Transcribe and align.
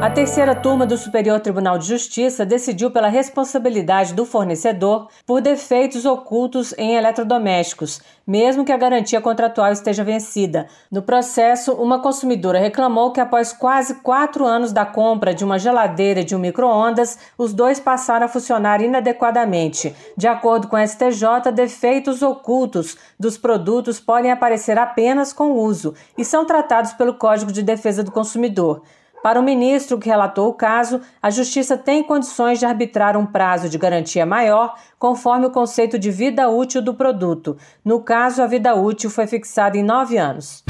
A 0.00 0.08
terceira 0.08 0.54
turma 0.54 0.86
do 0.86 0.96
Superior 0.96 1.40
Tribunal 1.40 1.76
de 1.76 1.86
Justiça 1.86 2.46
decidiu 2.46 2.90
pela 2.90 3.08
responsabilidade 3.08 4.14
do 4.14 4.24
fornecedor 4.24 5.08
por 5.26 5.42
defeitos 5.42 6.06
ocultos 6.06 6.72
em 6.78 6.96
eletrodomésticos, 6.96 8.00
mesmo 8.26 8.64
que 8.64 8.72
a 8.72 8.78
garantia 8.78 9.20
contratual 9.20 9.70
esteja 9.70 10.02
vencida. 10.02 10.68
No 10.90 11.02
processo, 11.02 11.74
uma 11.74 12.00
consumidora 12.00 12.58
reclamou 12.58 13.12
que 13.12 13.20
após 13.20 13.52
quase 13.52 13.96
quatro 13.96 14.46
anos 14.46 14.72
da 14.72 14.86
compra 14.86 15.34
de 15.34 15.44
uma 15.44 15.58
geladeira 15.58 16.20
e 16.20 16.24
de 16.24 16.34
um 16.34 16.38
micro-ondas, 16.38 17.18
os 17.36 17.52
dois 17.52 17.78
passaram 17.78 18.24
a 18.24 18.28
funcionar 18.28 18.80
inadequadamente. 18.80 19.94
De 20.16 20.26
acordo 20.26 20.66
com 20.66 20.76
a 20.76 20.86
STJ, 20.86 21.52
defeitos 21.54 22.22
ocultos 22.22 22.96
dos 23.18 23.36
produtos 23.36 24.00
podem 24.00 24.30
aparecer 24.30 24.78
apenas 24.78 25.30
com 25.34 25.52
uso 25.52 25.92
e 26.16 26.24
são 26.24 26.46
tratados 26.46 26.94
pelo 26.94 27.12
Código 27.12 27.52
de 27.52 27.62
Defesa 27.62 28.02
do 28.02 28.10
Consumidor. 28.10 28.80
Para 29.22 29.38
o 29.38 29.42
ministro 29.42 29.98
que 29.98 30.08
relatou 30.08 30.48
o 30.48 30.54
caso, 30.54 31.00
a 31.22 31.28
Justiça 31.28 31.76
tem 31.76 32.02
condições 32.02 32.58
de 32.58 32.64
arbitrar 32.64 33.16
um 33.18 33.26
prazo 33.26 33.68
de 33.68 33.76
garantia 33.76 34.24
maior, 34.24 34.74
conforme 34.98 35.46
o 35.46 35.50
conceito 35.50 35.98
de 35.98 36.10
vida 36.10 36.48
útil 36.48 36.80
do 36.80 36.94
produto. 36.94 37.56
No 37.84 38.00
caso, 38.00 38.42
a 38.42 38.46
vida 38.46 38.74
útil 38.74 39.10
foi 39.10 39.26
fixada 39.26 39.76
em 39.76 39.82
nove 39.82 40.16
anos. 40.16 40.64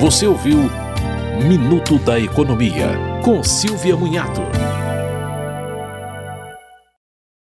Você 0.00 0.26
ouviu 0.26 0.58
Minuto 1.46 1.98
da 1.98 2.18
Economia, 2.18 2.88
com 3.22 3.42
Silvia 3.42 3.96
Munhato. 3.96 4.40